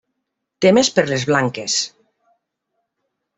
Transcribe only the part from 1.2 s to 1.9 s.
blanques: